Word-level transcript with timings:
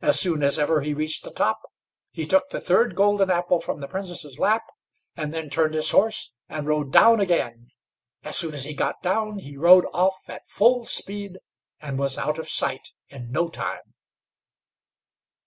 As 0.00 0.18
soon 0.18 0.42
as 0.42 0.58
ever 0.58 0.80
he 0.80 0.94
reached 0.94 1.24
the 1.24 1.30
top, 1.30 1.58
he 2.10 2.24
took 2.26 2.48
the 2.48 2.58
third 2.58 2.94
golden 2.94 3.30
apple 3.30 3.60
from 3.60 3.80
the 3.80 3.86
Princess' 3.86 4.38
lap, 4.38 4.62
and 5.14 5.30
then 5.34 5.50
turned 5.50 5.74
his 5.74 5.90
horse 5.90 6.32
and 6.48 6.66
rode 6.66 6.90
down 6.90 7.20
again. 7.20 7.68
As 8.22 8.34
soon 8.34 8.54
as 8.54 8.64
he 8.64 8.72
got 8.72 9.02
down, 9.02 9.40
he 9.40 9.58
rode 9.58 9.84
off 9.92 10.30
at 10.30 10.46
full 10.48 10.84
speed, 10.84 11.36
and 11.82 11.98
was 11.98 12.16
out 12.16 12.38
of 12.38 12.48
sight 12.48 12.94
in 13.10 13.30
no 13.30 13.48
time. 13.50 13.92